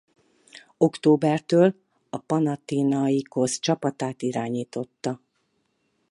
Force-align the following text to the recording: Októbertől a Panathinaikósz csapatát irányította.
Októbertől 0.77 1.73
a 2.09 2.17
Panathinaikósz 2.17 3.59
csapatát 3.59 4.21
irányította. 4.21 5.19